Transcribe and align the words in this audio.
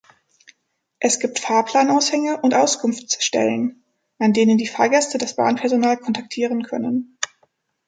Es 0.97 1.19
gibt 1.19 1.37
Fahrplan-Aushänge 1.37 2.41
und 2.41 2.55
Auskunftsstellen, 2.55 3.83
an 4.17 4.33
denen 4.33 4.57
die 4.57 4.65
Fahrgäste 4.65 5.19
das 5.19 5.35
Bahnpersonal 5.35 5.97
kontaktieren 5.97 6.63
können. 6.63 7.19